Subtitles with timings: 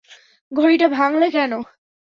[0.51, 1.51] ঘড়িটা ভাঙ্গলে কেন?